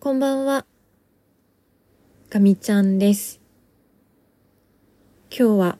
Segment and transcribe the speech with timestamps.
[0.00, 0.64] こんばんは。
[2.30, 3.40] かみちゃんです。
[5.28, 5.78] 今日は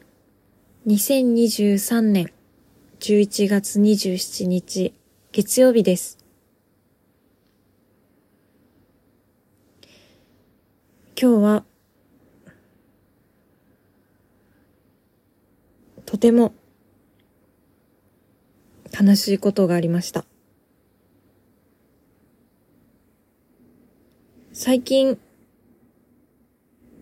[0.87, 2.33] 2023年
[2.99, 4.93] 11月27日
[5.31, 6.17] 月曜日です。
[11.17, 11.63] 今日は
[16.05, 16.53] とても
[18.99, 20.25] 悲しいことがありました。
[24.61, 25.17] 最近、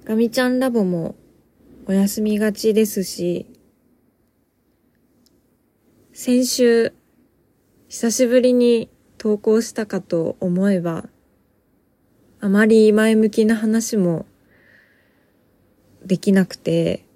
[0.06, 1.16] ガミちゃんラボも
[1.88, 3.48] お休みがちですし、
[6.14, 6.94] 先週、
[7.88, 11.10] 久しぶりに投稿したかと思えば、
[12.42, 14.28] あまり前向きな話も
[16.06, 17.08] できなくて、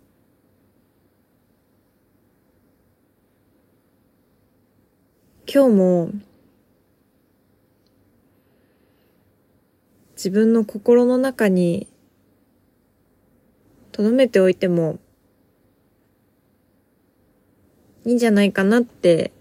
[5.46, 6.10] 今日も
[10.24, 11.88] 自分の心の中に
[13.92, 15.00] 留めておいても
[18.06, 19.32] いいんじゃないかなって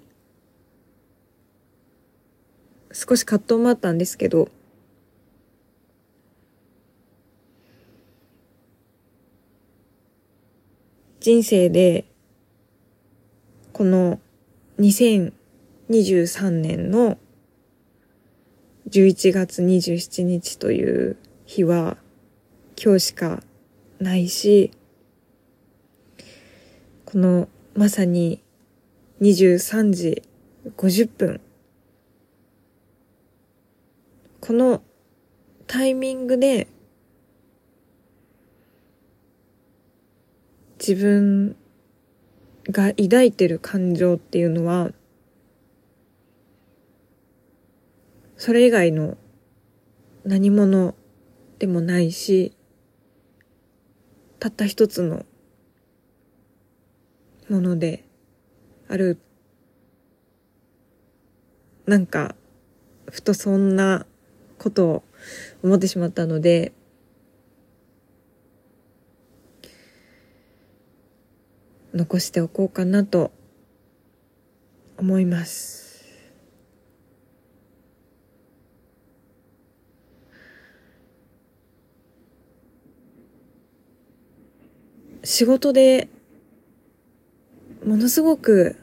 [2.92, 4.48] 少し葛藤もあったんですけど
[11.20, 12.06] 人生で
[13.74, 14.18] この
[14.78, 17.18] 2023年の
[18.90, 21.96] 11月27日という日は
[22.76, 23.40] 今日しか
[24.00, 24.72] ないし、
[27.04, 28.42] このまさに
[29.20, 30.22] 23時
[30.76, 31.40] 50分、
[34.40, 34.82] この
[35.68, 36.66] タイミングで
[40.80, 41.54] 自分
[42.68, 44.90] が抱いてる感情っていうのは
[48.40, 49.18] それ以外の
[50.24, 50.94] 何者
[51.58, 52.56] でもないし、
[54.38, 55.26] たった一つの
[57.50, 58.02] もので
[58.88, 59.18] ある。
[61.84, 62.34] なんか、
[63.10, 64.06] ふとそんな
[64.56, 65.02] ことを
[65.62, 66.72] 思ってしまったので、
[71.92, 73.32] 残しておこうかなと
[74.96, 75.79] 思います。
[85.22, 86.08] 仕事で
[87.84, 88.76] ものすごく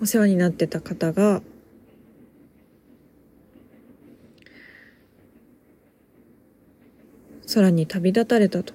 [0.00, 1.42] お世話になってた方が
[7.52, 8.74] 空に旅立たれたと。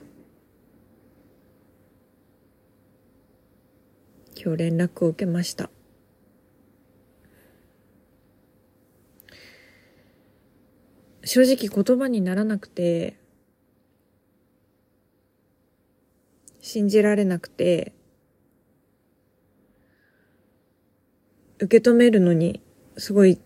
[4.44, 5.70] 今日連絡を受けました。
[11.24, 13.21] 正直言葉にならなくて
[16.72, 17.92] 信じられなくて、
[21.60, 22.62] 受け止めるのに
[22.96, 23.42] すごい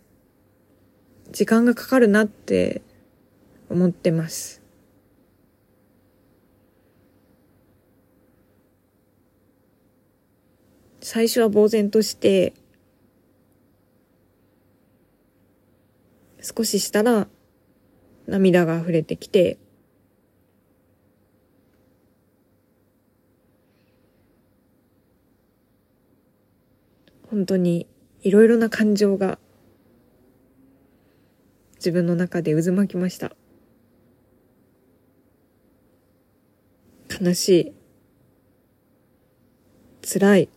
[1.32, 2.84] 時間がかかるなって
[3.68, 4.62] 思ってます。
[11.02, 12.54] 最初は呆然として、
[16.42, 17.28] 少ししたら
[18.28, 19.58] 涙が溢れてきて、
[27.30, 27.88] 本当に
[28.22, 29.40] いろいろな感情が
[31.76, 33.36] 自分の中で渦巻きました。
[37.22, 37.74] 悲しい。
[40.02, 40.50] 辛い。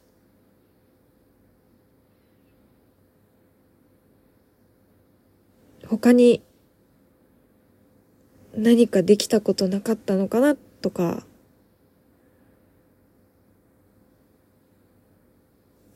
[5.86, 6.42] 他に
[8.54, 11.24] 何かできたことなかったのかなとか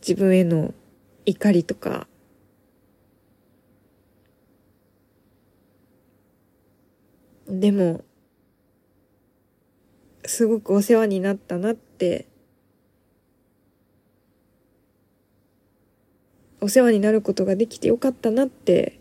[0.07, 0.75] 自分への
[1.25, 2.09] 怒りとか、
[7.47, 8.05] でも、
[10.25, 12.27] すごくお世話になったなって、
[16.61, 18.99] お世話になることができてよかったなって、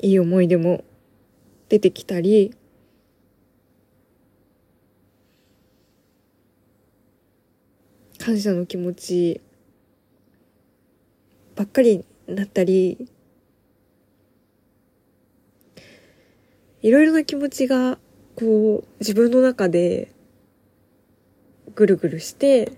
[0.00, 0.84] いい思い出も
[1.68, 2.54] 出てきたり、
[8.24, 9.40] 感謝の気持ち
[11.56, 13.08] ばっかりになったり、
[16.82, 17.98] いろいろな気持ちが、
[18.36, 20.12] こう、自分の中で、
[21.74, 22.70] ぐるぐるして、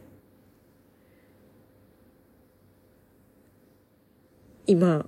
[4.66, 5.04] 今、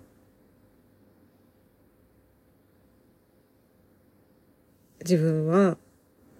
[5.00, 5.78] 自分は、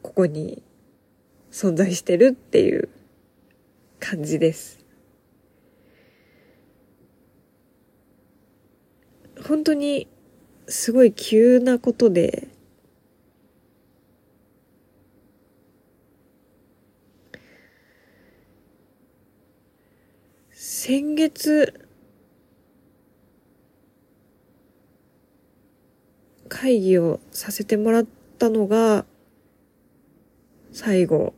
[0.03, 0.63] ここに
[1.51, 2.91] 存在してるっていう
[4.09, 4.79] 感じです。
[9.49, 10.07] 本当に
[10.69, 12.47] すごい急なことで、
[20.53, 21.75] 先月、
[26.49, 28.07] 会議をさせてもらっ
[28.39, 29.05] たのが
[30.71, 31.35] 最後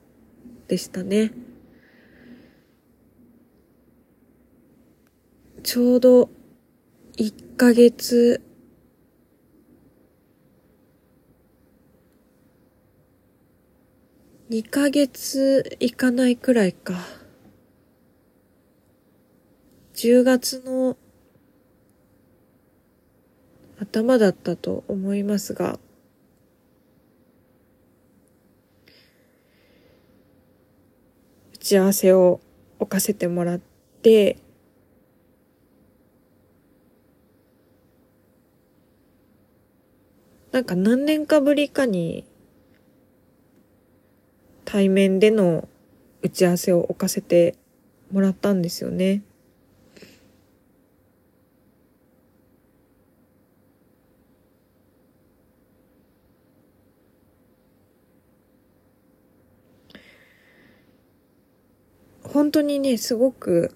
[0.66, 1.47] でしたね。
[5.62, 6.30] ちょうど
[7.16, 8.42] 1ヶ月
[14.50, 16.94] 2ヶ月いかないくらいか。
[19.94, 20.96] 10月の
[23.78, 25.78] 頭だったと思いますが、
[31.52, 32.40] 打ち合わせを
[32.78, 33.60] 置かせてもらっ
[34.02, 34.38] て、
[40.50, 42.24] なんか何年かぶりかに
[44.64, 45.68] 対面での
[46.22, 47.54] 打ち合わせを置かせて
[48.10, 49.22] もらったんですよね。
[62.24, 63.74] 本当にね、すごく、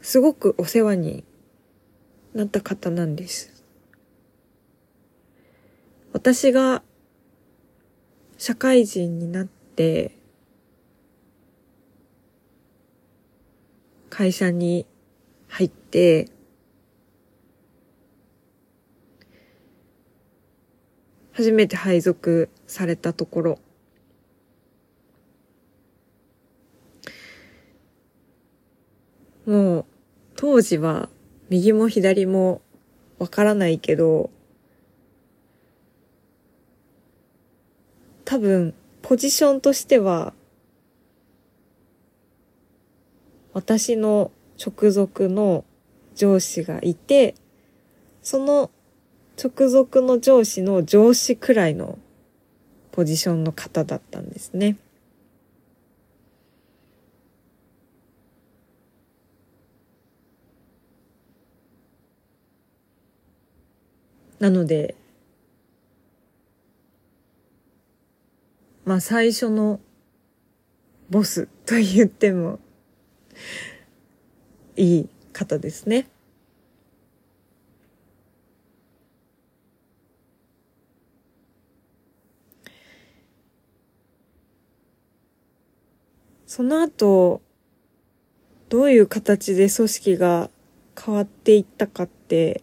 [0.00, 1.24] すごくお世話に
[2.32, 3.53] なった方なんです。
[6.14, 6.84] 私が
[8.38, 10.12] 社会人になって、
[14.10, 14.86] 会社に
[15.48, 16.28] 入って、
[21.32, 23.58] 初めて配属されたところ、
[29.46, 29.84] もう、
[30.36, 31.08] 当時は
[31.50, 32.62] 右も左も
[33.18, 34.30] わからないけど、
[38.24, 40.32] 多分、ポジションとしては、
[43.52, 45.64] 私の直属の
[46.14, 47.34] 上司がいて、
[48.22, 48.70] その
[49.42, 51.98] 直属の上司の上司くらいの
[52.92, 54.76] ポジションの方だったんですね。
[64.38, 64.94] なので、
[68.84, 69.80] まあ最初の
[71.10, 72.58] ボスと言っても
[74.76, 76.08] いい方ですね。
[86.46, 87.42] その後、
[88.68, 90.50] どういう形で組織が
[90.96, 92.62] 変わっていったかって、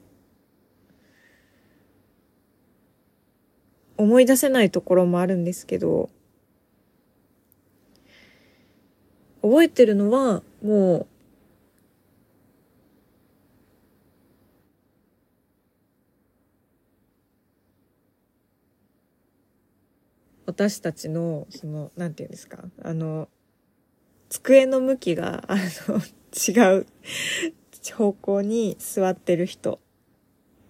[4.01, 6.09] 思い出せないところもあるんですけど、
[9.43, 11.07] 覚えてるのは、もう、
[20.47, 23.29] 私たちの、その、なんていうんですか、あの、
[24.29, 26.01] 机の向きが、あの、
[26.33, 26.87] 違う
[27.95, 29.79] 方向に座ってる人、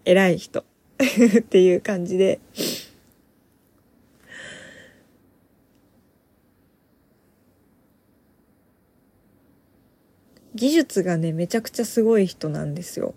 [0.03, 0.65] 偉い人
[1.39, 2.41] っていう感じで、
[10.61, 13.15] 技術がね、めちゃくちゃすごい人なんですよ。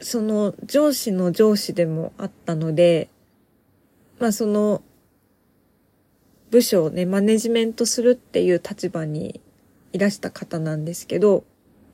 [0.00, 3.10] その上司の上司でもあったので、
[4.18, 4.80] まあその
[6.50, 9.42] 部署をね、マネジメントするっていう立場に
[9.92, 11.44] いらした方なんですけど、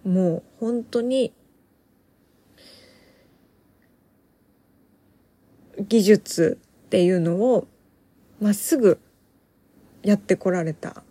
[0.04, 1.32] もう本当に
[5.80, 7.68] 技術っていうのを
[8.40, 8.98] まっすぐ
[10.02, 11.04] やってこられた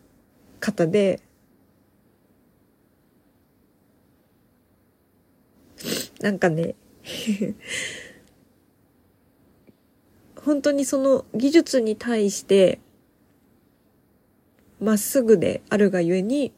[0.59, 1.21] 方で、
[6.19, 6.75] なんかね
[10.36, 12.81] 本当にその技術に対して
[14.81, 16.51] まっすぐであるがゆえに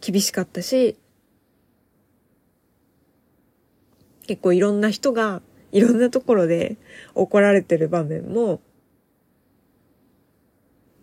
[0.00, 0.96] 厳しかったし
[4.26, 6.76] 結構いろんな人がいろんなところで
[7.14, 8.60] 怒られてる場面も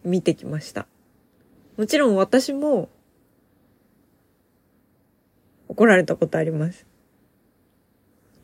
[0.04, 0.88] 見てきました。
[1.78, 2.90] もちろん私も
[5.68, 6.86] 怒られたことあります。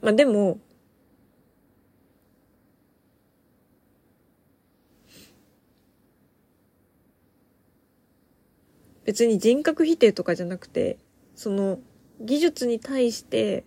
[0.01, 0.60] まあでも、
[9.05, 10.98] 別に人格否定とかじゃなくて、
[11.36, 11.79] その
[12.19, 13.63] 技術に対して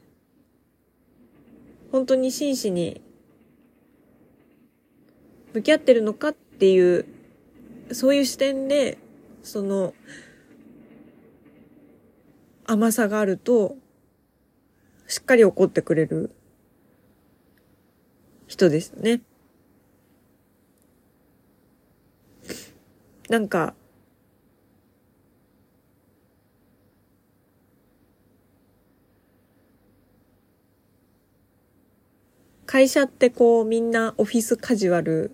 [1.93, 3.01] 本当に真摯に
[5.53, 7.07] 向き合ってるのかっていう、
[7.93, 8.99] そういう視点で、
[9.43, 9.95] その、
[12.65, 13.77] 甘さがあると、
[15.09, 16.31] しっかり怒ってくれる
[18.47, 19.23] 人ですね。
[23.29, 23.75] なんか、
[32.71, 35.33] 会社ってこうみんなオフィスカジュアル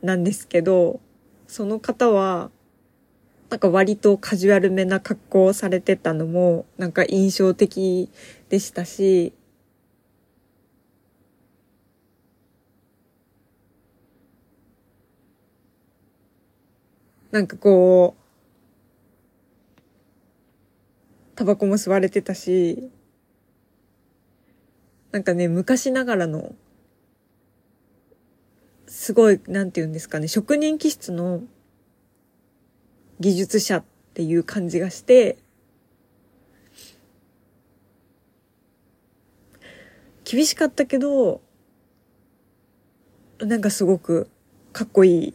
[0.00, 1.00] なんですけど、
[1.46, 2.50] その方は、
[3.50, 8.08] なんか割とカジュアルめな格好をされてたのも、なんか印象的
[8.48, 9.34] でしたし、
[17.32, 18.16] なんかこ
[19.76, 19.78] う、
[21.34, 22.90] タバコも吸われてたし、
[25.10, 26.54] なんかね、昔ながらの
[29.02, 31.42] すごい、なんて言うんですかね、職人気質の
[33.18, 35.38] 技術者っていう感じがして、
[40.22, 41.40] 厳しかったけど、
[43.40, 44.30] なんかすごく
[44.72, 45.34] かっこいい。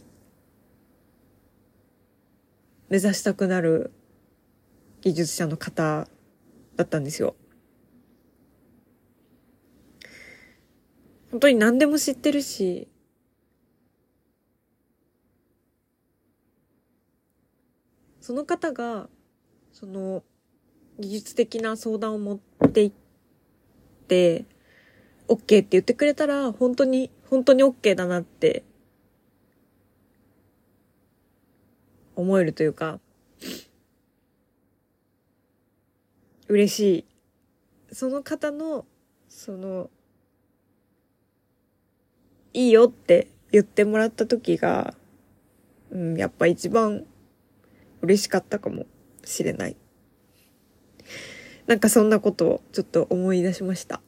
[2.87, 3.91] 目指したくなる
[5.01, 6.07] 技術者の方
[6.77, 7.35] だったんですよ。
[11.31, 12.87] 本当に何でも知ってるし、
[18.27, 19.07] その方が、
[19.71, 20.21] その、
[20.99, 22.91] 技術的な相談を持っていっ
[24.09, 24.43] て、
[25.29, 28.65] OK って言ってくれたら、本当に、本当に OK だなって、
[32.17, 32.99] 思えるというか、
[36.49, 36.79] 嬉し
[37.89, 37.95] い。
[37.95, 38.85] その方の、
[39.29, 39.89] その、
[42.51, 44.95] いいよって言ってもらった時が、
[45.91, 47.05] うん、やっぱ一番
[48.07, 48.85] 嬉しかったかも
[49.25, 49.75] しれない。
[51.65, 54.01] なんかそんなことをちょっと思い出しました。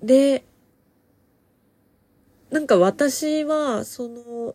[0.00, 0.44] で、
[2.50, 4.54] なんか私は、その、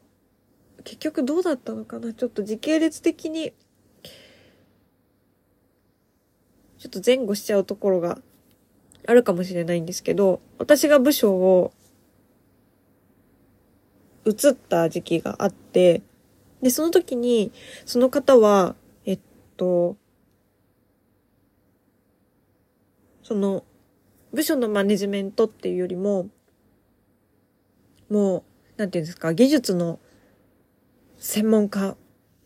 [0.86, 2.14] 結局どうだったのかな？
[2.14, 3.54] ちょっと時系列的に、
[6.78, 8.20] ちょっと前後しちゃうところが
[9.06, 11.74] あるかもしれないんですけど、私が部署を
[14.26, 16.02] 移った時期があって、
[16.62, 17.52] で、その時に、
[17.86, 19.20] その方は、えっ
[19.58, 19.98] と、
[23.24, 23.64] その、
[24.34, 26.28] 部署のマネジメントっていうよりも、
[28.10, 28.44] もう、
[28.78, 30.00] なんていうんですか、技術の
[31.18, 31.96] 専門家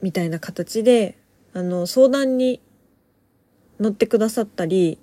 [0.02, 1.18] みたいな形で、
[1.54, 2.62] あの、相談に
[3.80, 5.00] 乗ってくださったり、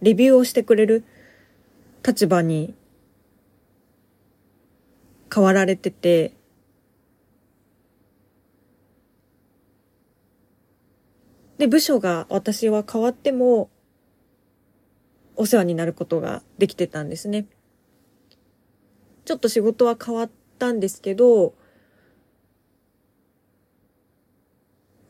[0.00, 1.04] レビューをしてくれる
[2.06, 2.74] 立場に
[5.32, 6.32] 変わられてて、
[11.58, 13.70] で、部署が私は変わっても、
[15.36, 17.46] お世話になることができてたんですね。
[19.24, 21.54] ちょっと仕事は変わったんですけど、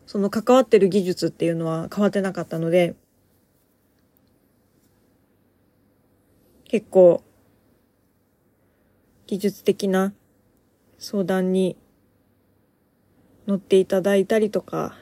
[0.06, 2.96] その関わってる技術っていうのは変わってなかったので、
[6.64, 7.22] 結構
[9.28, 10.14] 技術的な
[10.98, 11.76] 相談に
[13.46, 14.96] 乗っていただいたりとか、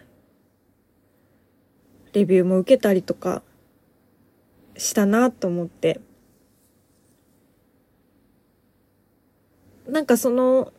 [2.12, 3.44] レビューも受けたりとか
[4.76, 6.00] したなと思って。
[9.86, 10.72] なんかその、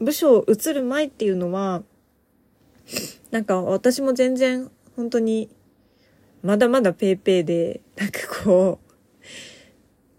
[0.00, 1.82] 部署移る前っていうのは、
[3.30, 5.50] なんか私も全然本当に
[6.42, 8.91] まだまだペーペーで、なんかこう、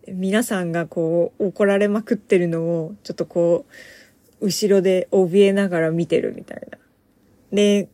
[0.07, 3.65] 皆さんがこう怒られまくってるのをちょっとこ
[4.41, 6.77] う後ろで怯えながら見てるみたいな。
[7.51, 7.87] で、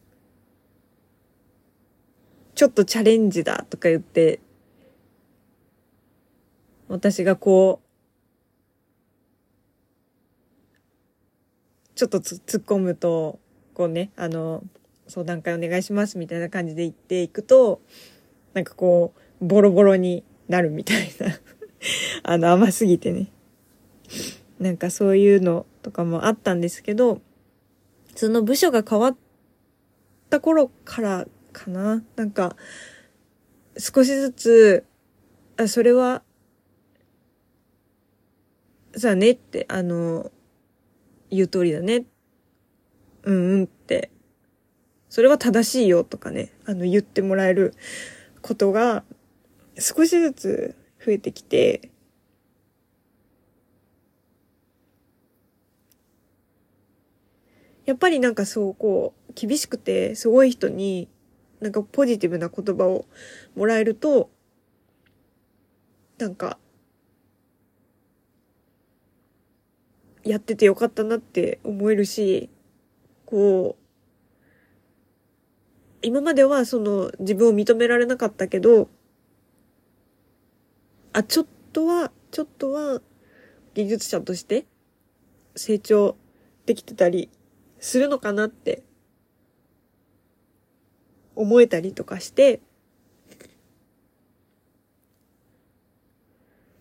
[2.55, 4.39] ちょっとチャレンジだとか言って、
[6.87, 7.89] 私がこう、
[11.95, 13.39] ちょっと突っ込むと、
[13.73, 14.63] こうね、あの、
[15.07, 17.81] 相談会お願いしますみたいな感じで言っていくと、
[18.53, 21.27] なんかこう、ボロボロになるみたいな
[22.23, 23.31] あの、甘すぎてね。
[24.59, 27.21] なんかそういうのとかもあったんですけど、
[28.15, 29.17] その部署が変わっ
[30.29, 32.03] た頃からかな。
[32.15, 32.55] なんか、
[33.77, 34.85] 少しずつ、
[35.57, 36.23] あ、それは、
[38.95, 40.31] さあねって、あの、
[41.29, 42.05] 言う通りだね。
[43.23, 44.11] うんうんって、
[45.09, 47.73] それは正しいよとかね、あの、言ってもらえる
[48.41, 49.03] ことが、
[49.77, 51.91] 少しずつ増えてきて、
[57.85, 61.09] やっぱりなんかそう、こう、厳しくてすごい人に、
[61.59, 63.05] なんかポジティブな言葉を
[63.55, 64.29] もらえると、
[66.19, 66.59] なんか、
[70.23, 72.49] やっててよかったなって思えるし、
[73.25, 73.83] こう、
[76.01, 78.89] 今まではその自分を認められなかったけど、
[81.13, 83.01] あ、ちょっとは、ちょっとは
[83.73, 84.65] 技術者として
[85.55, 86.15] 成長
[86.65, 87.29] できてたり
[87.79, 88.83] するのかなって
[91.35, 92.61] 思えたりとかして、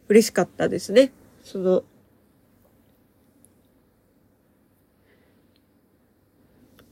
[0.09, 1.13] 嬉しかったですね。
[1.43, 1.85] その、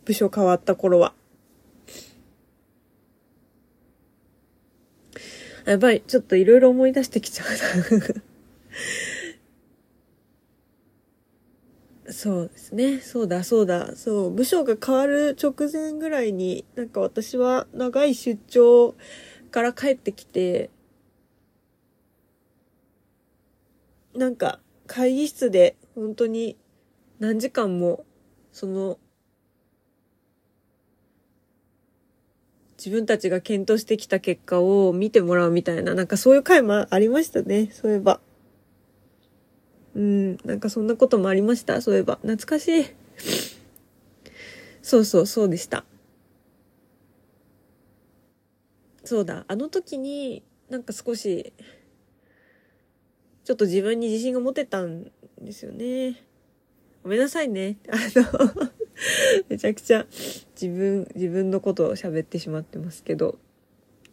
[0.05, 1.15] 部署変わった頃は。
[5.67, 8.07] やばい、ちょっといろいろ思い出してきちゃうな
[12.13, 13.01] そうですね。
[13.01, 13.97] そうだ、そうだ。
[13.97, 18.95] そう、部署が変わる直前ぐらいに、なんか私は長い出張
[19.51, 20.71] から帰ってきて、
[24.15, 26.57] なんか会議室で本当に
[27.19, 28.05] 何時間も、
[28.53, 28.99] その
[32.77, 38.21] 自分たちが検討してきた結果を見てもらうみたいな、なんかそういう回もありましたね、そういえば。
[39.95, 41.81] うん、なんかそんなこともありました？
[41.81, 42.17] そういえば。
[42.17, 42.87] 懐かしい。
[44.83, 45.85] そうそう、そうでした。
[49.05, 51.55] そうだ、あの時になんか少し、
[53.45, 56.23] ちょっと自分に自信が持てたんですよね。
[57.03, 57.79] ごめんなさいね。
[57.89, 58.71] あの
[59.49, 60.07] めちゃくちゃ
[60.61, 63.39] 自分、自分のことを喋ってしまってますけど。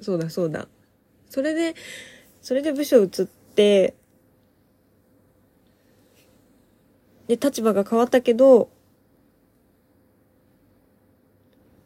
[0.02, 0.68] そうだそうだ。
[1.30, 1.76] それで、
[2.42, 3.10] それで部署移っ
[3.56, 3.96] て、
[7.28, 8.70] で、立場が変わったけど、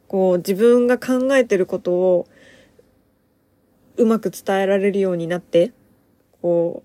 [0.08, 2.28] こう、自分が考えてることを、
[3.98, 5.74] うまく伝えられるようになって、
[6.42, 6.84] こ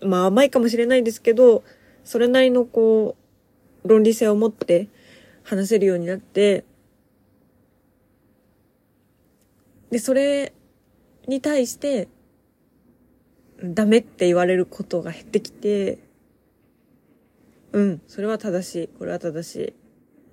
[0.00, 1.64] う、まあ甘いかもしれないですけど、
[2.04, 3.16] それなりのこ
[3.84, 4.88] う、論理性を持って
[5.46, 6.64] 話せるようになって、
[9.90, 10.52] で、それ
[11.28, 12.08] に対して、
[13.62, 15.98] ダメって言われることが減ってきて、
[17.72, 18.88] うん、それは正しい。
[18.88, 19.74] これは正し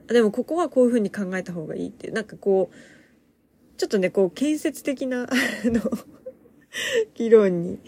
[0.10, 0.14] い。
[0.14, 2.76] でもここはこういうふうに考えた方がいいっていう、なんかこう、
[3.78, 5.28] ちょっとね、こう、建設的な、あ
[5.66, 5.80] の、
[7.14, 7.80] 議論に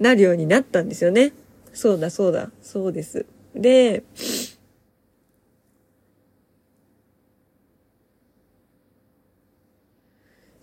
[0.00, 1.32] なるようになったんですよね。
[1.72, 3.24] そうだ、そうだ、そうです。
[3.54, 4.02] で、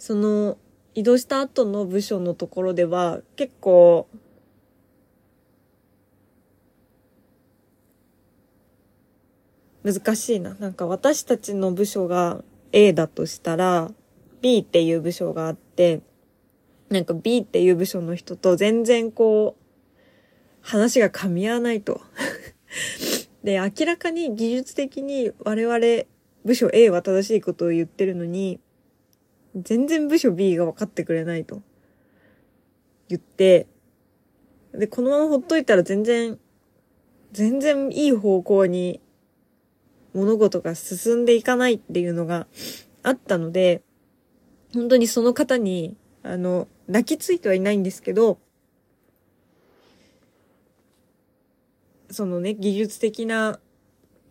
[0.10, 0.58] その
[0.96, 4.08] 移動した後の部署のところでは結構
[9.84, 10.56] 難しいな。
[10.56, 13.92] なんか私たちの部署が A だとしたら
[14.42, 16.02] B っていう部署があって
[16.90, 19.64] なんか B っていう部署の人と全然こう
[20.62, 22.02] 話が噛み合わないと。
[23.46, 26.06] で、明らかに技術的に我々
[26.46, 28.60] 部署 A は正しいことを言ってるのに
[29.56, 31.62] 全然部署 B が分かってくれないと。
[33.08, 33.68] 言って、
[34.74, 36.40] で、このままほっといたら全然、
[37.32, 39.02] 全然いい方向に
[40.14, 42.48] 物事が進んでいかないっていうのが
[43.04, 43.82] あったので、
[44.74, 48.40] 本当にその方に、あの、泣きついてはいないんですけど、
[52.12, 53.60] そのね、技術的な、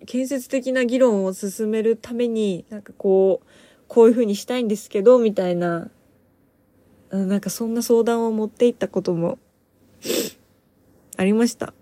[0.07, 3.47] 建設的な議論を進めるために、なんかこう、
[3.88, 5.90] こういう風にしたいんですけど、みたいな、
[7.11, 9.38] なんかそんな相談を持っていったことも
[11.16, 11.72] ありました。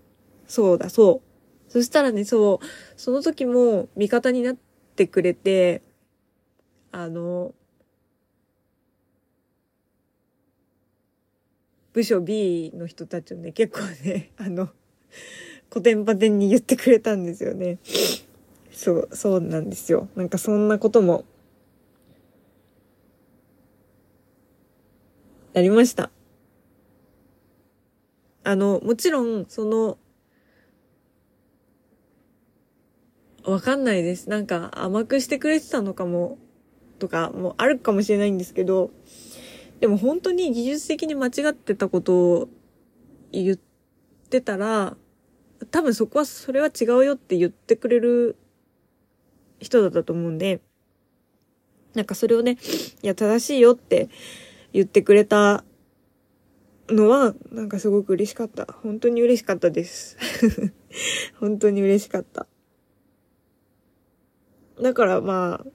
[0.47, 1.21] そうだ、そ
[1.67, 1.71] う。
[1.71, 2.65] そしたらね、そう、
[2.95, 4.55] その時も味方になっ
[4.95, 5.81] てくれて、
[6.93, 7.53] あの、
[11.91, 14.69] 部署 B の人たちをね、結構ね、 あの、
[15.69, 17.79] 古典パテンに言ってくれたんですよね。
[18.71, 20.07] そう、そうなんですよ。
[20.15, 21.25] なんかそんなことも
[25.57, 26.11] ありました。
[28.43, 29.97] あの、もちろん、その、
[33.43, 34.29] わかんないです。
[34.29, 36.37] なんか甘くしてくれてたのかも、
[36.99, 38.91] とかもあるかもしれないんですけど、
[39.79, 42.49] でも本当に技術的に間違ってたことを
[43.31, 43.57] 言っ
[44.29, 44.95] てたら、
[45.71, 48.35] 多分そこは、それは違うよって言ってくれる
[49.59, 50.61] 人だったと思うんで、
[51.95, 52.59] なんかそれをね、
[53.01, 54.07] いや、正しいよって
[54.77, 55.63] 言ってくれた
[56.87, 58.67] のは、なんかすごく嬉しかった。
[58.83, 60.17] 本当に嬉しかったです。
[61.39, 62.45] 本当に嬉しかった。
[64.79, 65.65] だからま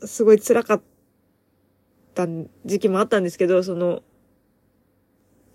[0.00, 0.82] あ、すごい辛かっ
[2.14, 2.26] た
[2.64, 4.02] 時期もあったんですけど、その、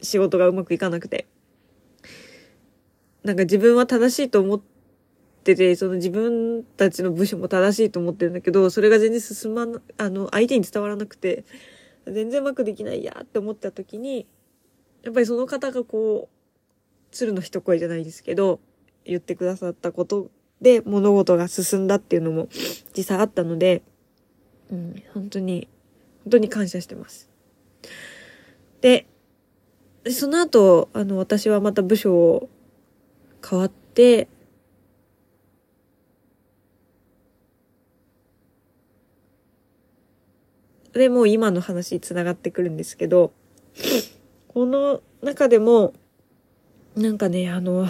[0.04, 1.26] 仕事がうまくいかなくて。
[3.24, 4.62] なんか自分は正しいと思っ
[5.44, 11.44] てて、その自分たちの部署も正しいと思ってるんだけど、それが全然進まな、あの、相手に伝わらなくて、
[12.06, 14.28] 全然うまくできないやって思った時に、
[15.04, 16.36] やっぱりその方がこう、
[17.12, 18.60] 鶴の一声じゃないですけど、
[19.06, 20.30] 言ってくださったこと
[20.62, 22.48] で物事が進んだっていうのも
[22.98, 23.84] 実際あったので、
[24.72, 25.70] うん、本当に、
[26.24, 27.30] 本当に感謝してます。
[28.82, 29.08] で、
[30.12, 32.50] その後、あの、私はまた部署を
[33.48, 34.28] 変わって、
[40.96, 43.34] で、もう今の話に繋がってくるんですけど、
[44.48, 45.94] この中でも、
[46.96, 47.88] なんかね、あの、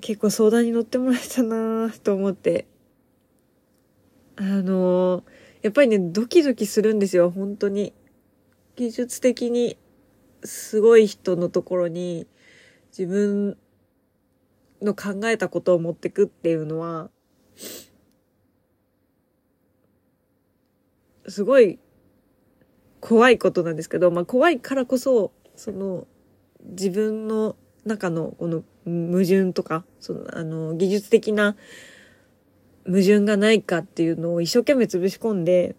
[0.00, 2.66] 結構相談に乗ってもらえたなと思って。
[4.40, 5.24] あの
[5.62, 7.92] やっぱりね、ドキドキするんですよ、本当に。
[8.76, 9.76] 技術的に
[10.44, 12.26] すごい人のところに
[12.96, 13.56] 自分
[14.80, 17.10] の考えたことを持ってくっていうのは、
[21.28, 21.78] すごい
[23.00, 26.06] 怖いことなんですけど、まあ怖いからこそ、その
[26.64, 31.56] 自分の中のこの矛盾とか、その、あの、技術的な
[32.86, 35.76] 矛盾がないかっていうのを一生懸命潰し込んで、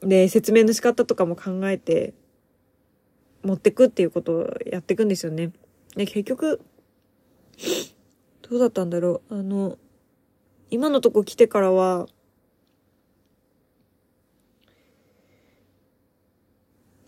[0.00, 2.14] で、説明の仕方とかも考えて、
[3.42, 5.52] 持ってくっていうことをやっていくんですよね。
[5.96, 6.60] で、結局、
[8.42, 9.38] どうだったんだろう。
[9.38, 9.78] あの、
[10.70, 12.08] 今のとこ来てからは、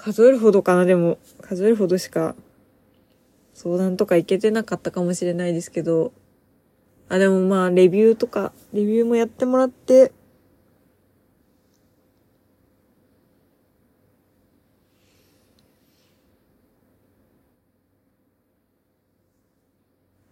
[0.03, 2.35] 数えるほどかな、でも、数えるほどしか
[3.53, 6.15] 相談とか行けてなかったかもしれないですけど、
[7.11, 10.11] あ、でもまあ、レビューとか、レビューもやってもらって、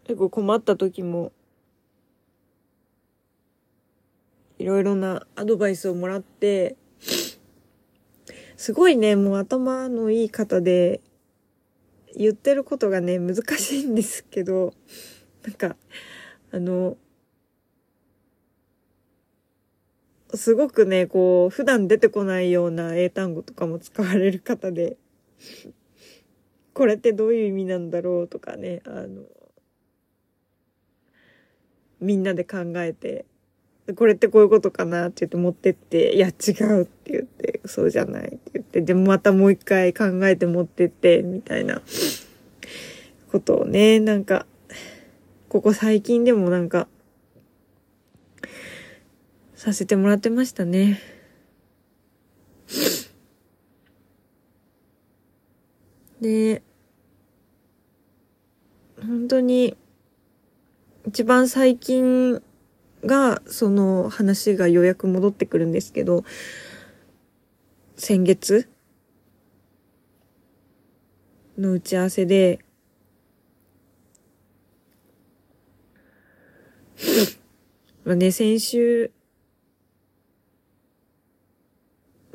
[0.05, 1.31] 結構困った時も、
[4.59, 6.75] いろいろなアドバイスをもらって、
[8.59, 11.01] すごいね、もう頭のいい方で、
[12.17, 14.75] 言ってることがね、難しいんですけど、
[15.45, 15.77] なんか、
[16.51, 16.97] あの、
[20.35, 24.97] すごくね、こう、普段出てこないような英単語とかも使われる方で、
[26.75, 29.23] これってどういう意味なんだろうとかね、あの、
[32.01, 33.25] みんなで考えて、
[33.95, 36.31] これってこういうことかなって言って持ってって、いや違
[36.65, 41.81] うって言って、そうじゃないって言って、でもまたもう一回考えて持ってって、みたいな
[43.33, 44.47] ことをね、なんか、
[45.49, 46.87] ここ最近でもなんか、
[49.55, 51.01] させてもらってましたね。
[56.21, 56.63] で、
[59.01, 59.77] 本当に、
[61.07, 62.43] 一番最近
[63.05, 66.25] が、その話がようやく戻ってくるんですけど、
[67.97, 68.69] 先月
[71.59, 72.61] の打ち合わせで、
[78.05, 79.11] まあね、先週、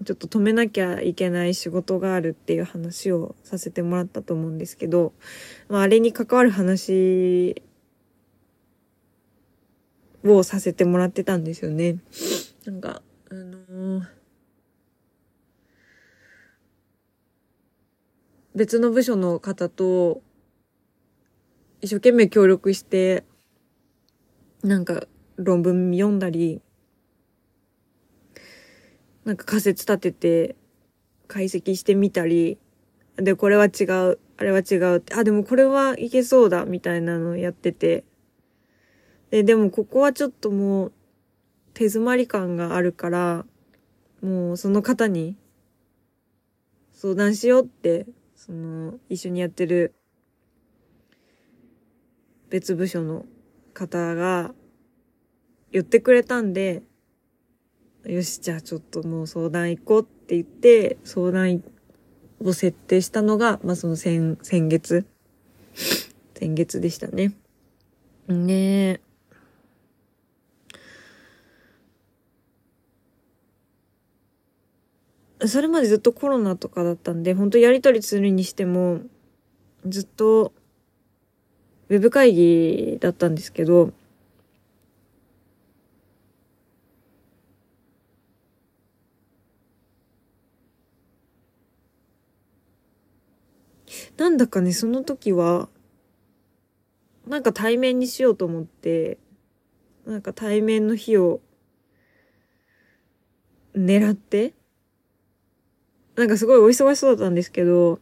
[0.05, 5.13] ちょっと止めなきゃいけない仕事があるっていう話をさせてもらったと思うんですけど、
[5.69, 7.63] まあ、あれに関わる話
[10.23, 11.97] をさせてもらってたんですよね。
[12.65, 14.07] なんか、あのー、
[18.55, 20.21] 別の部署の方と
[21.81, 23.25] 一生懸命協力して、
[24.63, 25.03] なんか
[25.35, 26.61] 論文読んだり、
[29.25, 30.55] なんか仮説立てて
[31.27, 32.57] 解析してみたり、
[33.17, 38.05] で、これは違う、あれは違うって、あ、でもこれはいけそうだ、みたいなのをやってて、
[39.33, 40.91] で、でもここはちょっともう
[41.73, 43.45] 手詰まり感があるから、
[44.21, 45.35] もうその方に、
[46.91, 49.95] 相談しようって、その、一緒にやってる
[52.51, 53.25] 別部署の
[53.73, 54.53] 方が
[55.71, 56.83] 言ってくれたんで、
[58.05, 61.63] よし、じゃあちょっともう相談行こうって言って、相談
[62.39, 65.07] を設定したのが、まあ、その先、先月。
[66.37, 67.33] 先月でしたね。
[68.27, 69.02] ねえ。
[75.47, 79.01] それまでずっとコロナとかだったんで、本当やりとりするにしても、
[79.85, 80.53] ずっと、
[81.89, 83.91] ウェブ会議だったんですけど、
[94.17, 95.67] なんだかね、その時は、
[97.27, 99.17] なんか対面にしようと思って、
[100.05, 101.41] なんか対面の日を
[103.75, 104.53] 狙って、
[106.15, 107.99] なんかすごいお忙しそうだったんですけど、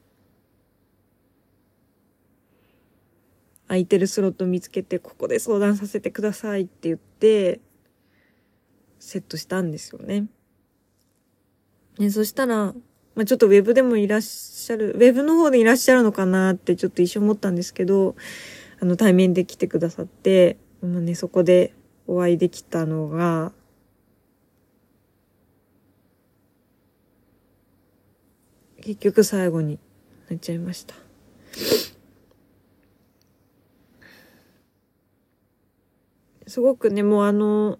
[3.67, 7.61] 空いてるスロット見つけて、ここで相談させてくださいって言って、
[8.99, 10.27] セットしたんですよね。
[11.97, 12.73] ね、そしたら、
[13.15, 18.15] まあ、ちょっとウェブでもいらっしゃる、ウェブの方でいらっしゃるのかなってちょっと一瞬思ったんですけど、
[18.81, 21.73] あの対面で来てくださって、まあね、そこで
[22.07, 23.53] お会いできたのが、
[28.81, 29.79] 結局最後に
[30.29, 30.95] なっちゃいました。
[36.47, 37.79] すごくね、もうあの、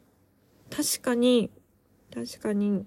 [0.69, 1.49] 確かに、
[2.13, 2.85] 確かに、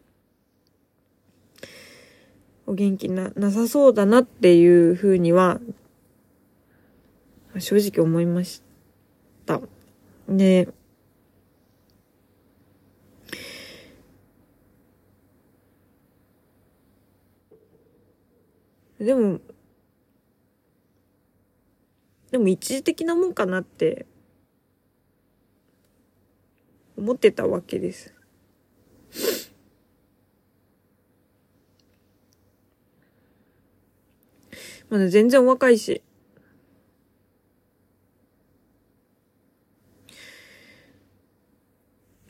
[2.66, 5.60] お元気な、なさそうだなっていうふうには、
[7.58, 8.62] 正直思いまし
[9.44, 9.60] た。
[10.28, 10.68] で、
[19.04, 19.38] でも、
[22.30, 24.06] でも一時的なもんかなって
[26.96, 28.14] 思ってたわけです。
[34.88, 36.00] まだ全然お若いし。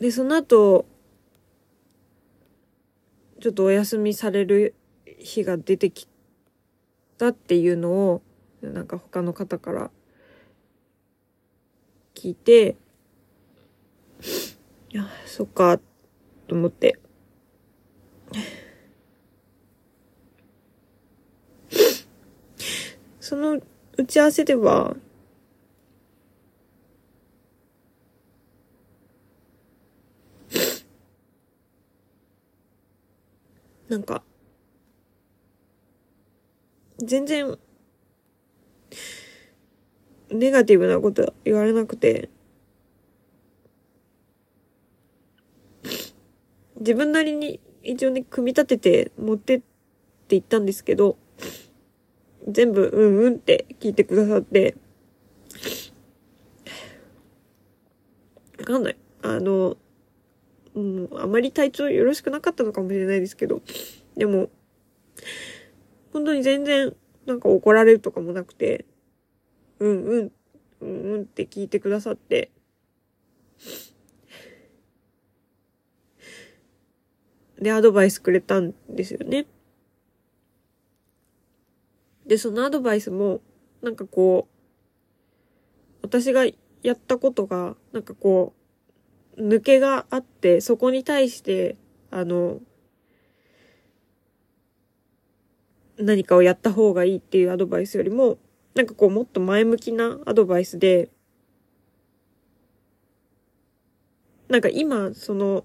[0.00, 0.86] で、その後、
[3.40, 4.74] ちょっとお休みされる
[5.18, 6.08] 日が出てき
[7.16, 8.22] たっていうのを、
[8.62, 9.90] なんか他の方から
[12.14, 12.76] 聞いて、
[14.90, 15.78] いや、そっか、
[16.46, 16.98] と思って。
[23.20, 23.60] その
[23.96, 24.96] 打ち合わせでは、
[33.88, 34.22] なんか、
[37.04, 37.58] 全然、
[40.30, 42.30] ネガティブなこと言われなくて、
[46.80, 49.62] 自分なりに一応ね、組み立てて持ってっ
[50.28, 51.16] て行ったんですけど、
[52.48, 54.76] 全部、うんうんって聞いてくださって、
[58.58, 58.96] わかんない。
[59.22, 59.76] あの、
[60.74, 63.62] うん、あまり体調よろしくなかったのかもしれないですけど、
[64.16, 64.48] でも、
[66.14, 66.94] 本当に全然、
[67.26, 68.86] なんか怒られるとかもなくて、
[69.80, 70.32] うんうん、
[70.80, 72.52] うんうんって聞いてくださって、
[77.60, 79.46] で、アドバイスくれたんですよね。
[82.26, 83.40] で、そのアドバイスも、
[83.82, 88.54] なんかこう、私がやったことが、なんかこ
[89.36, 91.76] う、抜けがあって、そこに対して、
[92.12, 92.60] あの、
[95.98, 98.38] 何かをやった方がいいっていうアドバイスよりも、
[98.74, 101.10] なんかこうもっと前向きなアドバイスで、
[104.48, 105.64] なんか今、その、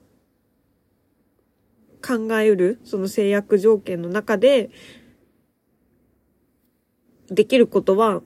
[2.06, 4.70] 考えうる、その制約条件の中で、
[7.28, 8.22] できることは、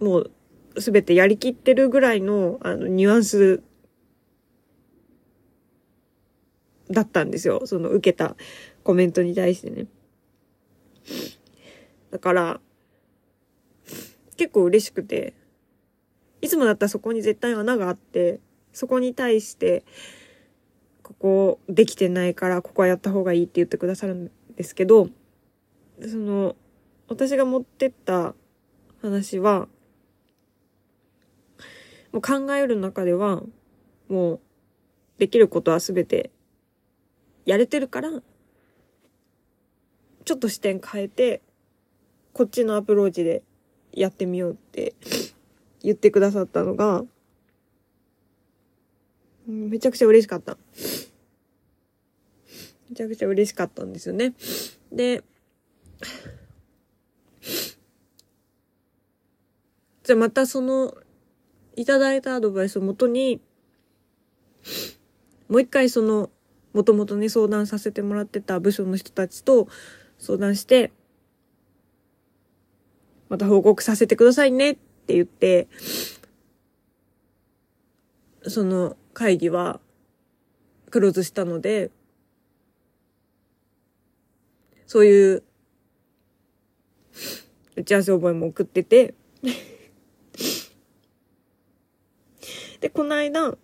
[0.00, 0.30] もう、
[0.78, 3.62] すべてやりきってるぐらいの、あの、ニュアンス、
[6.90, 7.62] だったんですよ。
[7.66, 8.36] その受けた
[8.82, 9.86] コメントに対してね。
[12.10, 12.60] だから、
[14.36, 15.34] 結構嬉しくて、
[16.40, 18.40] いつもだったらそこに絶対穴があって、
[18.72, 19.84] そこに対して、
[21.02, 25.08] ここできてないからここはやった方がいいって言ってくださるんですけど、
[26.00, 26.56] その、
[27.08, 28.34] 私が持ってった
[29.00, 29.68] 話は、
[32.12, 33.42] もう考える中では、
[34.08, 34.40] もう、
[35.18, 36.30] できることはすべて
[37.46, 38.22] やれてるから、
[40.24, 41.42] ちょっと視点変えて、
[42.32, 43.42] こっちのアプローチで
[43.92, 44.94] やってみようって
[45.82, 47.04] 言ってくださったのが、
[49.46, 50.56] めちゃくちゃ嬉しかった。
[52.88, 54.34] めちゃくちゃ嬉しかったんですよね。
[54.90, 55.22] で、
[60.04, 60.96] じゃあまたその、
[61.76, 63.40] いただいたアドバイスをもとに、
[65.48, 66.30] もう一回その、
[66.72, 69.68] もともとね、相談させてもらってた部署の人たちと
[70.24, 70.90] 相談して、
[73.28, 75.68] また報告させてくださいねって言って、
[78.46, 79.80] その会議は
[80.90, 81.90] クローズしたので、
[84.86, 85.42] そういう
[87.76, 89.12] 打ち合わせ覚えも送ってて
[92.80, 93.58] で、この間、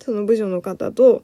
[0.00, 1.22] その部署の方と、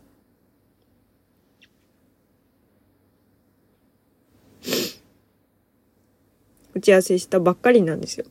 [6.74, 8.26] 打ち合わせしたばっかりなんですよ。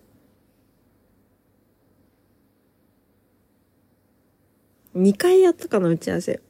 [4.96, 6.42] 2回やったかな、打ち合わせ。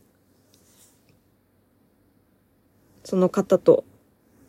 [3.04, 3.84] その方と、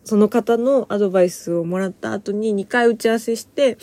[0.05, 3.79] その方のアドバイスをもらった後に2回打ち合わせして、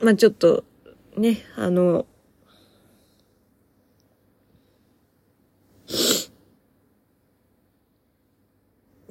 [0.00, 0.64] まあちょっと、
[1.16, 2.06] ね、あの、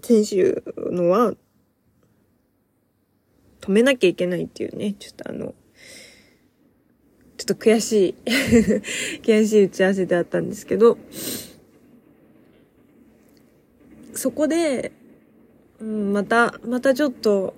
[0.05, 1.33] 選手のは、
[3.61, 5.55] 止めなきゃいけないっていうね、ちょっとあの、
[7.37, 8.15] ちょっと悔しい
[9.25, 10.99] 悔しい打ち合わせであったんですけど、
[14.13, 14.91] そこで、
[15.79, 17.55] うん、また、またちょっと、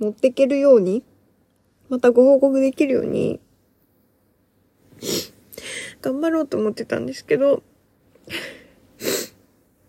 [0.00, 1.04] 持っていけるように、
[1.88, 3.38] またご報告できるように、
[6.02, 7.62] 頑張ろうと思ってたんですけど、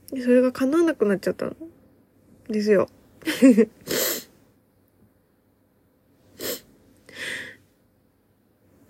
[0.10, 1.56] それが叶わなくなっちゃったん
[2.50, 2.90] ですよ。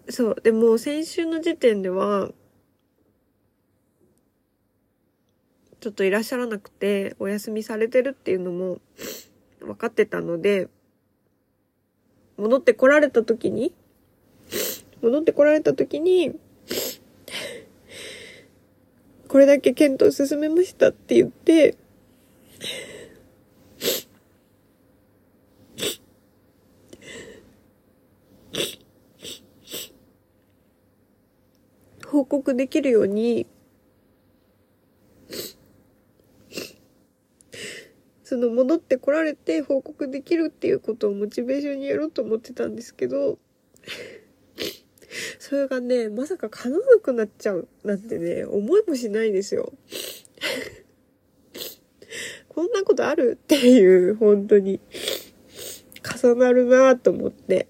[0.09, 0.35] そう。
[0.41, 2.31] でも先週の時点では、
[5.79, 8.79] ちょっといらっしゃらなくて、お休みされてるっていうのも
[9.59, 10.69] 分かってたので、
[12.37, 13.73] 戻ってこられた時に、
[15.01, 16.35] 戻ってこられた時に、
[19.31, 21.77] これだけ検討進めましたって言って、
[32.05, 33.47] 報告できるように、
[38.23, 43.39] その戻ってこられて報告できるっていうことをモチベーションにやろうと思ってたんですけど、
[45.51, 49.73] それがね、まさか叶わなくなっちゃうなんてね、思いもしないですよ。
[52.47, 54.79] こんなことあるっていう、本当に、
[56.23, 57.67] 重なるなぁと思って。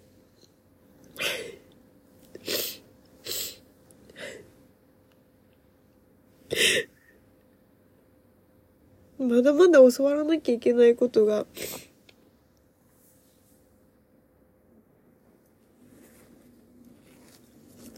[9.18, 11.48] まだまだ教わらなきゃいけないことが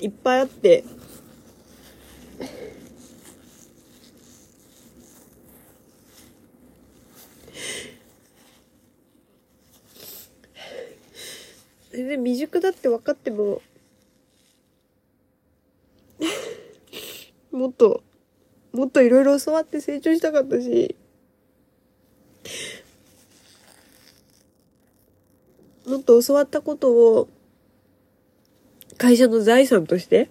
[0.03, 0.83] いっぱいあって、
[11.91, 13.61] 全然未熟だって分かっても、
[17.53, 18.03] もっと、
[18.73, 20.97] もっといろいろ教わって成長したかったし、
[25.87, 27.29] もっと教わったことを
[29.03, 30.29] 会社の財産として、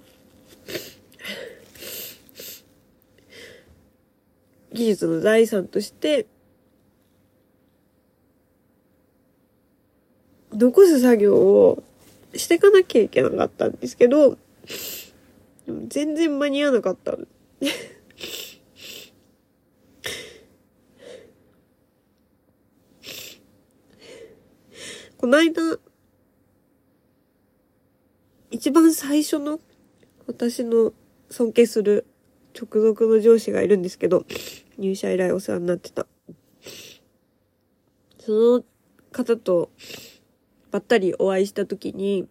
[4.73, 6.25] 技術の財産として、
[10.55, 11.83] 残す作業を
[12.35, 14.39] していかなきゃいけなかったんですけど、
[15.67, 17.13] 全然間に合わなかった。
[25.19, 25.79] この間、
[28.53, 29.61] 一番最初の
[30.27, 30.93] 私の
[31.31, 32.07] 尊敬する
[32.55, 34.27] 直属の上司がいるんですけど、
[34.77, 36.07] 入社以来お世話になってた。
[38.19, 38.65] その
[39.11, 39.71] 方と
[40.71, 42.29] ばったりお会いした時に、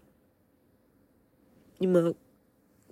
[1.79, 2.13] 今、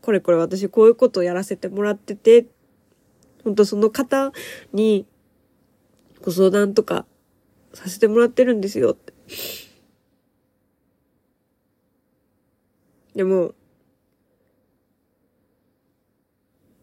[0.02, 2.48] これこれ私こういうことをやらせてもらってて、
[3.44, 4.34] 本当その方
[4.74, 5.06] に
[6.24, 7.06] ご相談とか
[7.76, 9.14] させてもらってるんですよって
[13.20, 13.54] でも、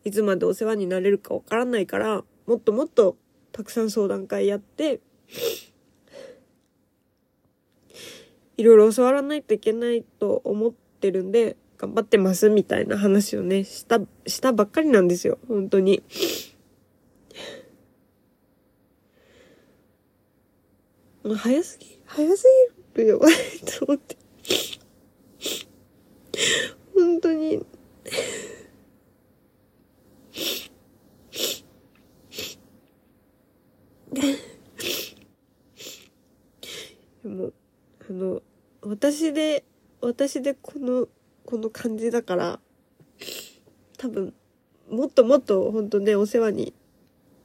[0.05, 3.17] いつまでお世話になれるかわからないから、もっともっと
[3.53, 5.01] たくさん相談会やって、
[8.59, 15.39] いろいろ教わらないといけないと思ってるんで、頑張ってますみたいな話をね、した、したばっかりなんですよ。
[15.49, 16.03] 本当に。
[21.25, 22.45] もう早すぎ、早す
[22.95, 23.21] ぎるよ、
[23.79, 24.19] と思って。
[26.95, 27.65] 本当に。
[37.23, 37.53] でも、
[38.09, 38.43] あの、
[38.83, 39.65] 私で、
[40.01, 41.09] 私でこの、
[41.45, 42.61] この感じだから、
[43.99, 44.35] 多分、
[44.89, 46.75] もっともっと本当ね、お世話に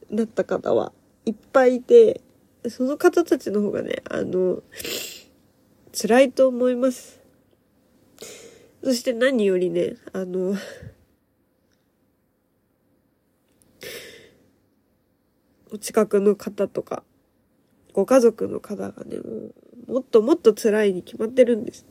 [0.09, 0.93] なった方は
[1.25, 2.21] いっぱいいて、
[2.69, 4.61] その方たちの方がね、あの、
[5.93, 7.20] 辛いと思います。
[8.83, 10.55] そして何よりね、あの、
[15.71, 17.03] お近くの方とか、
[17.93, 19.17] ご家族の方がね、
[19.87, 21.85] も、っともっと辛いに決まってるんです。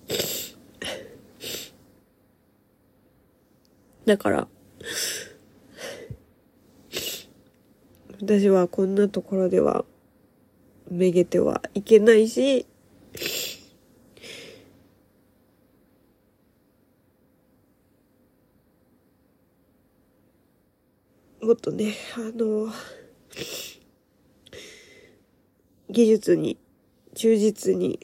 [4.04, 4.48] だから、
[8.20, 9.84] 私はこんなところでは
[10.90, 12.66] めげてはいけないし、
[21.50, 22.72] もっとね、あの、
[25.88, 26.56] 技術に
[27.16, 27.98] 忠実に、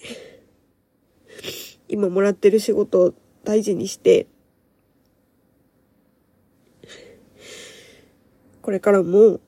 [1.86, 4.26] 今もらってる仕事を大事にして、
[8.62, 9.38] これからも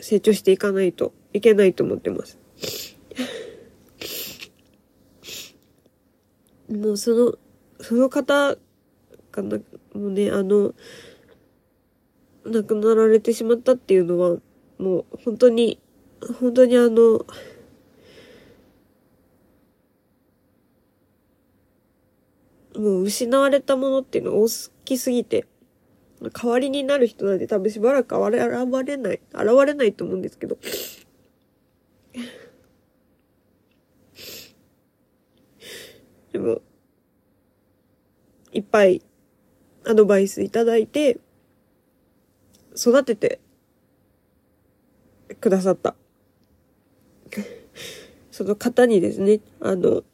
[0.00, 2.38] 成長していかないといけないと思ってます。
[6.70, 7.34] もうその、
[7.80, 8.56] その方
[9.32, 9.56] がな、
[9.94, 10.74] もうね、あの、
[12.44, 14.36] 亡くなられてしまったっていうのは、
[14.78, 15.80] もう本当に、
[16.40, 17.26] 本当にあの、
[22.78, 24.46] もう失われたものっていうの大
[24.84, 25.46] きすぎて、
[26.32, 28.32] 代わりになる人なんて多分しばらく現
[28.84, 30.58] れない、現れないと思うんですけど。
[36.32, 36.60] でも、
[38.52, 39.02] いっぱい
[39.84, 41.18] アドバイスいただいて、
[42.78, 43.40] 育てて
[45.40, 45.96] くださった。
[48.30, 50.04] その方にですね、あの、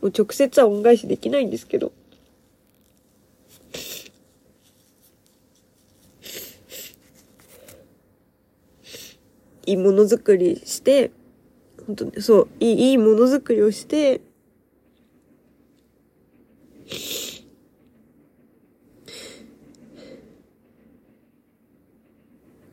[0.00, 1.92] もう直接は恩返しできないんですけど。
[9.64, 11.12] いいものづくりして、
[11.86, 14.20] 本当に、そう、いい、いいものづくりをして、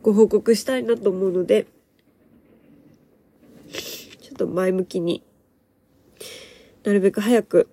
[0.01, 1.67] ご報告したいなと思うので、
[4.21, 5.23] ちょっと前向きに
[6.83, 7.69] なるべく早く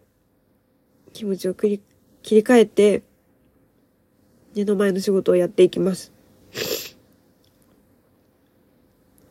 [1.12, 1.80] 気持ちを切
[2.24, 3.02] り替えて、
[4.54, 6.12] 目の前の仕事をやっていきます。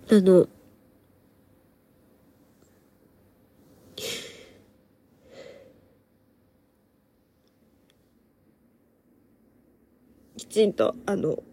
[0.09, 0.47] あの、
[10.37, 11.43] きちんと、あの、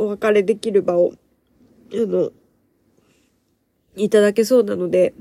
[0.00, 2.30] お別れできる場を、あの、
[3.96, 5.12] いただけそうなので、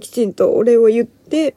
[0.00, 1.54] きちんとお礼を言って、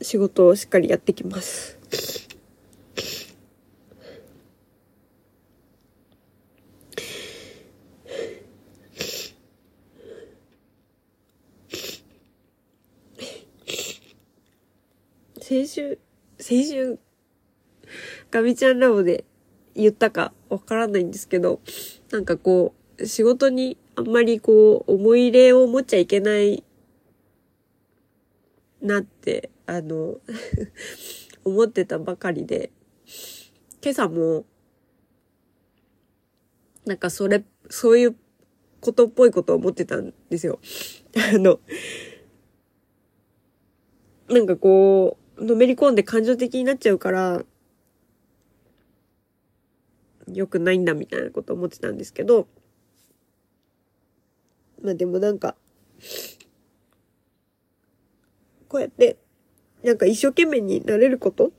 [0.00, 1.78] 仕事をしっかりやってきます。
[15.48, 15.98] 先週、
[16.38, 16.98] 先週、
[18.38, 19.24] ガミちゃんラボで
[19.74, 21.60] 言ったかわからないんですけど、
[22.12, 26.62] なんかこう、仕事にあんまりこう、思い入れを持っちゃいけない
[28.80, 30.20] なって、あの
[31.44, 32.70] 思ってたばかりで、
[33.82, 34.44] 今朝も、
[36.86, 38.16] なんかそれ、そういう
[38.80, 40.60] ことっぽいことを思ってたんですよ。
[41.34, 41.58] あの、
[44.28, 47.44] なんかこう、のめり込んで感情的になっちゃうから、
[50.34, 52.46] 良くないんだみたいなこと思ってたんですけど、
[54.82, 55.56] まあでもなんか、
[58.68, 59.16] こうやって、
[59.82, 61.52] なんか一生懸命になれること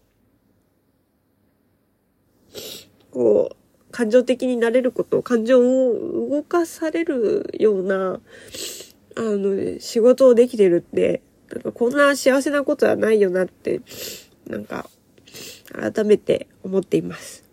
[3.11, 8.20] こう、感情的になれること、感情を動かされるような、
[9.15, 13.82] あの、仕事をできてるって、なんかこんな幸せなことはないよなって、
[14.47, 14.89] なんか、
[15.74, 17.49] 改めて思っています。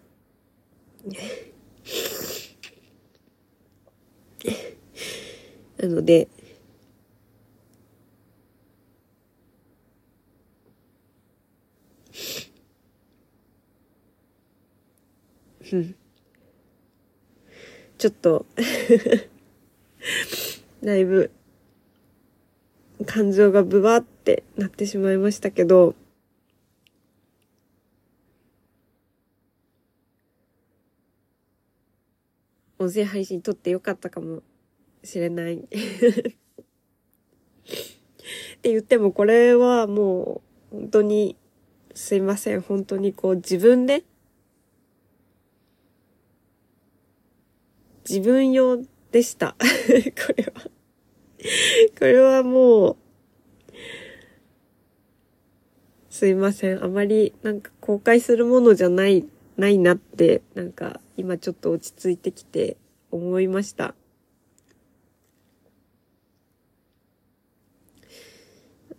[5.78, 6.28] なので、
[15.72, 15.94] うん。
[17.98, 18.46] ちょっと、
[20.82, 21.30] だいぶ、
[23.07, 25.94] 感情がブワーってなってしまいましたけど、
[32.79, 34.43] 音声配信撮ってよかったかも
[35.03, 35.57] しれない。
[35.66, 35.66] っ
[38.61, 41.37] て言ってもこれはもう本当に
[41.95, 42.61] すいません。
[42.61, 44.05] 本当にこう自分で
[48.09, 49.57] 自分用でした。
[49.59, 50.70] これは。
[51.99, 52.97] これはもう、
[56.11, 56.83] すいません。
[56.83, 62.76] あまりなんか公開するものじゃない、ないなって、なんか今ちょっと落ち着いてきて
[63.11, 63.94] 思いました。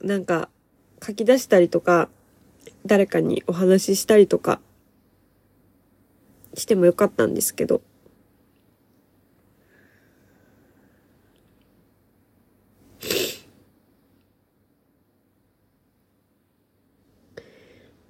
[0.01, 0.49] なんか
[1.05, 2.09] 書き出したりとか、
[2.85, 4.59] 誰かにお話ししたりとか
[6.53, 7.81] してもよかったんですけど、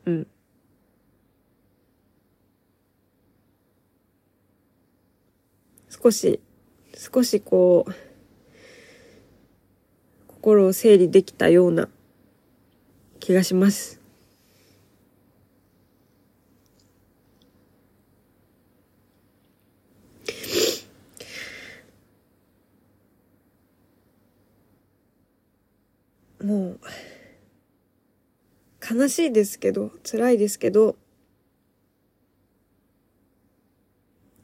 [0.05, 0.27] うん。
[6.07, 6.39] 少し、
[6.95, 7.91] 少しこう、
[10.27, 11.89] 心を整理できたような
[13.19, 13.99] 気がします。
[26.41, 26.79] もう、
[28.95, 30.95] 悲しいですけど、辛いですけど、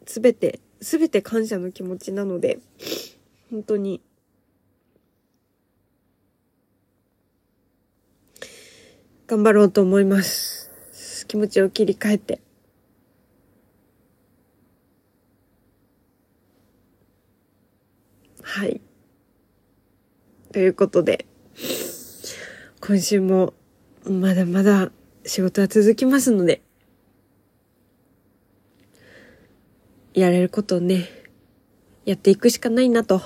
[0.05, 2.59] すべて、すべて感謝の気持ちなので、
[3.49, 4.01] 本当に、
[9.25, 11.25] 頑張ろうと思います。
[11.27, 12.41] 気持ちを切り替えて。
[18.41, 18.81] はい。
[20.51, 21.25] ということで、
[22.81, 23.53] 今週も
[24.05, 24.91] まだまだ
[25.25, 26.61] 仕事は続きますので、
[30.13, 31.09] やれることをね、
[32.05, 33.21] やっていくしかないなと、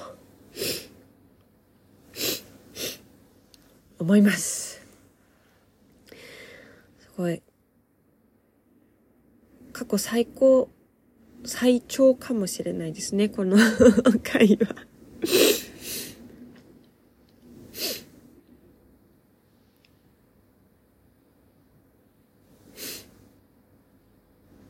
[3.99, 4.81] 思います。
[6.99, 7.41] すごい。
[9.73, 10.69] 過去最高、
[11.43, 13.57] 最長かもしれないですね、この
[14.23, 14.87] 回は。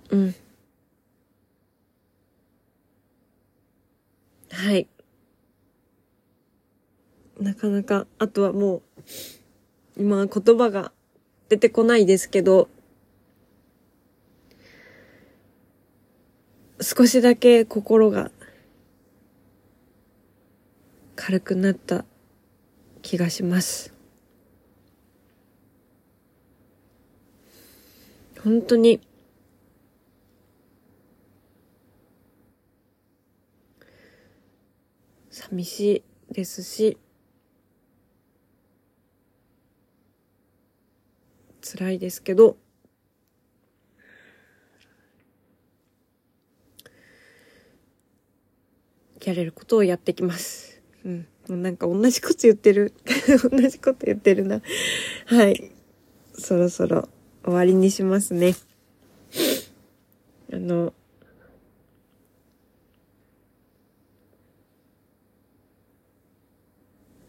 [0.10, 0.36] うん。
[4.50, 4.88] はい。
[7.40, 8.82] なかなか、あとはもう、
[9.98, 10.92] 今言葉が
[11.50, 12.68] 出てこないですけど、
[16.82, 18.32] 少しだけ心が
[21.16, 22.06] 軽くなった
[23.02, 23.94] 気がします。
[28.44, 29.02] 本当に、
[35.30, 36.98] 寂しいですし、
[41.78, 42.58] 辛いですけど、
[49.24, 50.82] やれることをやってきます。
[51.06, 51.28] うん。
[51.50, 52.94] もうなんか同じこと言ってる。
[53.52, 54.62] 同じこと言ってるな。
[55.28, 55.72] はい。
[56.34, 57.10] そろそろ
[57.44, 58.56] 終わりにしますね。
[60.52, 60.94] あの、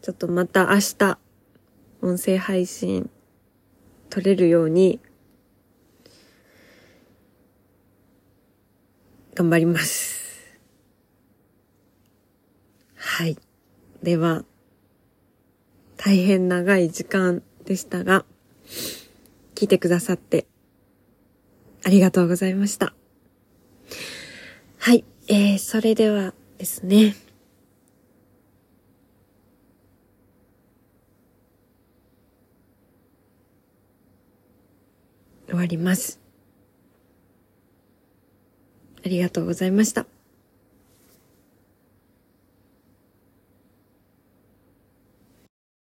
[0.01, 1.19] ちょっとまた明日、
[2.01, 3.11] 音声配信
[4.09, 4.99] 撮れるように、
[9.35, 10.19] 頑張ります。
[12.95, 13.37] はい。
[14.03, 14.43] では、
[15.97, 18.25] 大変長い時間でしたが、
[19.55, 20.47] 聞いてくださって、
[21.83, 22.93] ありがとうございました。
[24.77, 25.03] はい。
[25.27, 27.15] えー、それではですね。
[35.49, 36.19] 終わります。
[39.05, 40.05] ありがとうございました。